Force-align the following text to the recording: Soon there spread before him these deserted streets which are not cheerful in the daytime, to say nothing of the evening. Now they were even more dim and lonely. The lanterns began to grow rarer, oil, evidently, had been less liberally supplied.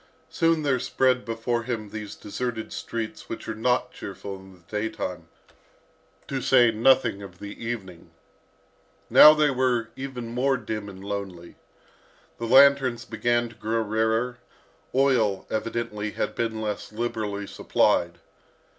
Soon 0.31 0.63
there 0.63 0.79
spread 0.79 1.23
before 1.23 1.61
him 1.61 1.91
these 1.91 2.15
deserted 2.15 2.73
streets 2.73 3.29
which 3.29 3.47
are 3.47 3.53
not 3.53 3.91
cheerful 3.93 4.35
in 4.35 4.51
the 4.53 4.59
daytime, 4.61 5.27
to 6.27 6.41
say 6.41 6.71
nothing 6.71 7.21
of 7.21 7.37
the 7.37 7.63
evening. 7.63 8.09
Now 9.11 9.35
they 9.35 9.51
were 9.51 9.89
even 9.95 10.29
more 10.33 10.57
dim 10.57 10.89
and 10.89 11.03
lonely. 11.05 11.55
The 12.39 12.47
lanterns 12.47 13.05
began 13.05 13.49
to 13.49 13.55
grow 13.55 13.81
rarer, 13.83 14.39
oil, 14.95 15.45
evidently, 15.51 16.09
had 16.13 16.33
been 16.33 16.61
less 16.61 16.91
liberally 16.91 17.45
supplied. 17.45 18.17